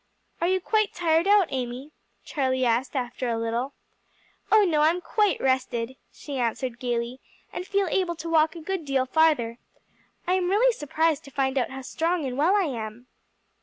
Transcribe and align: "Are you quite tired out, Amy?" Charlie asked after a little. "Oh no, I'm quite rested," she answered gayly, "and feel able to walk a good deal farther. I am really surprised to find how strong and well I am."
"Are 0.41 0.47
you 0.47 0.59
quite 0.59 0.95
tired 0.95 1.27
out, 1.27 1.49
Amy?" 1.51 1.91
Charlie 2.23 2.65
asked 2.65 2.95
after 2.95 3.29
a 3.29 3.37
little. 3.37 3.73
"Oh 4.51 4.63
no, 4.65 4.81
I'm 4.81 4.99
quite 4.99 5.39
rested," 5.39 5.95
she 6.11 6.39
answered 6.39 6.79
gayly, 6.79 7.19
"and 7.53 7.67
feel 7.67 7.85
able 7.85 8.15
to 8.15 8.27
walk 8.27 8.55
a 8.55 8.61
good 8.61 8.83
deal 8.83 9.05
farther. 9.05 9.59
I 10.25 10.33
am 10.33 10.49
really 10.49 10.73
surprised 10.73 11.23
to 11.25 11.29
find 11.29 11.55
how 11.55 11.81
strong 11.83 12.25
and 12.25 12.35
well 12.35 12.55
I 12.55 12.63
am." 12.65 13.05